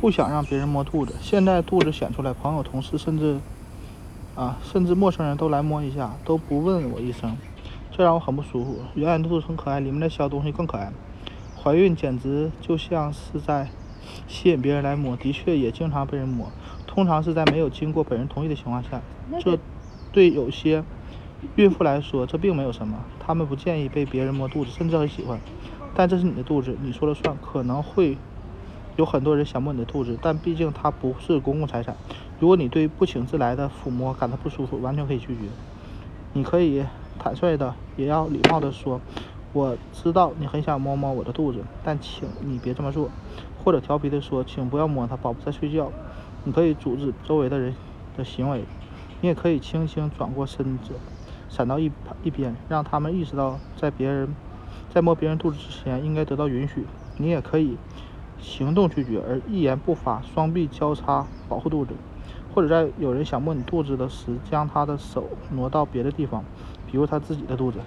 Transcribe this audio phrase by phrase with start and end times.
[0.00, 1.14] 不想让别人摸肚子。
[1.20, 3.38] 现在肚子显出来，朋友、同事甚至
[4.34, 7.36] 啊，甚至陌生人都来摸一下，都不问我一声，
[7.90, 8.78] 这让我很不舒服。
[8.94, 10.90] 圆圆的肚子很可爱，里面的小东西更可爱。
[11.62, 13.68] 怀孕简直就像是在
[14.26, 16.50] 吸引别人来摸，的确也经常被人摸，
[16.86, 19.02] 通常是在没有经过本人同意的情况下。
[19.38, 19.58] 这
[20.10, 20.82] 对有些
[21.56, 25.38] 孕妇来说，这并没有什么，她们不建议被别人摸肚子，甚至很喜欢。
[25.94, 27.36] 但这是你的肚子，你说了算。
[27.36, 28.16] 可能会
[29.00, 31.96] 有很多人想摸你的肚子，但毕竟它不是公共财产。
[32.38, 35.40] 如果你对不请自来的抚摸感到不舒服，完全可以拒绝。
[36.34, 36.84] 你可以
[37.18, 39.00] 坦率的，也要礼貌的说
[39.54, 43.08] ：“我知道你很想摸摸我的肚子，但请你别这么做。”
[43.64, 45.90] 或者调皮的说：“请不要摸它，宝宝在睡觉。”
[46.44, 47.74] 你可以阻止周围的人
[48.18, 48.64] 的行为。
[49.22, 50.92] 你也可以轻轻转过身子，
[51.48, 51.90] 闪到一
[52.22, 54.34] 一边，让他们意识到在别人。
[54.92, 56.84] 在摸别人肚子之前，应该得到允许。
[57.16, 57.78] 你也可以
[58.40, 62.00] 行动拒绝，而一言不发，双臂交叉保护肚子，
[62.48, 66.46] 或者在有人想摸你肚子的时，将他的手挪到别的地方，
[66.84, 67.84] 比如他自己的肚子。